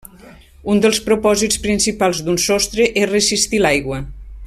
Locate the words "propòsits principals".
1.09-2.23